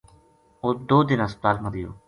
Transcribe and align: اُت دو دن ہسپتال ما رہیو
اُت 0.63 0.77
دو 0.89 0.97
دن 1.09 1.19
ہسپتال 1.25 1.55
ما 1.63 1.69
رہیو 1.73 1.91